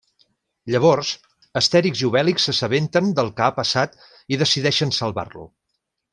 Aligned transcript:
Llavors, 0.75 1.11
Astèrix 1.61 2.01
i 2.05 2.07
Obèlix 2.07 2.47
s'assabenten 2.49 3.13
del 3.21 3.29
que 3.41 3.45
ha 3.49 3.51
passat 3.61 3.95
i 4.37 4.41
decideixen 4.47 4.97
salvar-lo. 5.03 5.47